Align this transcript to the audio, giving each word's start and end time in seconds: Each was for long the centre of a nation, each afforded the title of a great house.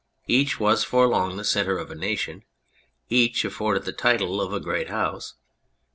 Each 0.25 0.59
was 0.59 0.83
for 0.83 1.05
long 1.05 1.37
the 1.37 1.43
centre 1.43 1.77
of 1.77 1.91
a 1.91 1.95
nation, 1.95 2.43
each 3.09 3.45
afforded 3.45 3.85
the 3.85 3.93
title 3.93 4.41
of 4.41 4.51
a 4.51 4.59
great 4.59 4.89
house. 4.89 5.35